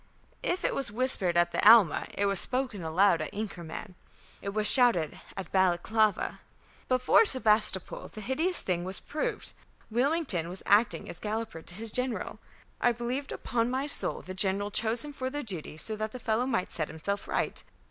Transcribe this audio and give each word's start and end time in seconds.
If 0.41 0.63
it 0.65 0.73
was 0.73 0.91
whispered 0.91 1.37
at 1.37 1.51
the 1.51 1.63
Alma, 1.63 2.07
it 2.15 2.25
was 2.25 2.39
spoken 2.39 2.81
aloud 2.83 3.21
at 3.21 3.31
Inkermann, 3.35 3.93
it 4.41 4.49
was 4.49 4.65
shouted 4.65 5.21
at 5.37 5.51
Balaclava. 5.51 6.39
Before 6.89 7.23
Sebastopol 7.23 8.07
the 8.07 8.21
hideous 8.21 8.61
thing 8.61 8.83
was 8.83 8.99
proved. 8.99 9.53
Wilmington 9.91 10.49
was 10.49 10.63
acting 10.65 11.07
as 11.07 11.19
galloper 11.19 11.61
to 11.61 11.75
his 11.75 11.91
general. 11.91 12.39
I 12.81 12.91
believe 12.93 13.31
upon 13.31 13.69
my 13.69 13.85
soul 13.85 14.23
the 14.23 14.33
general 14.33 14.71
chose 14.71 15.05
him 15.05 15.13
for 15.13 15.29
the 15.29 15.43
duty, 15.43 15.77
so 15.77 15.95
that 15.97 16.13
the 16.13 16.17
fellow 16.17 16.47
might 16.47 16.71
set 16.71 16.87
himself 16.87 17.27
right. 17.27 17.61